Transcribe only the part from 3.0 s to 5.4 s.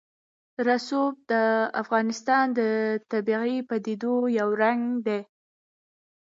طبیعي پدیدو یو رنګ دی.